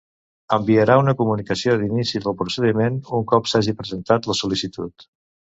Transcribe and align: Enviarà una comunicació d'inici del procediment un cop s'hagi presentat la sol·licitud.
Enviarà 0.55 0.95
una 1.01 1.13
comunicació 1.19 1.75
d'inici 1.81 2.21
del 2.23 2.37
procediment 2.41 2.99
un 3.19 3.29
cop 3.35 3.53
s'hagi 3.53 3.77
presentat 3.83 4.33
la 4.33 4.39
sol·licitud. 4.43 5.09